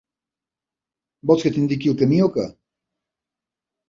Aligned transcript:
Vols 1.31 1.45
que 1.47 1.51
t'indiqui 1.57 1.91
el 1.91 1.97
camí 1.99 2.17
o 2.29 2.33
què? 2.39 2.47